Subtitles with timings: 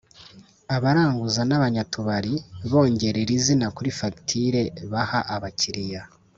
[0.75, 2.33] abaranguza n’abanyatubari
[2.69, 6.01] bongera iri zina kuri Fagitire baha abakiriya